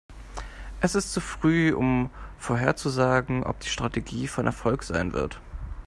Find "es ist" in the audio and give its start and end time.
0.79-1.13